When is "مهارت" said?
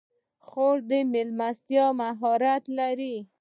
1.99-2.63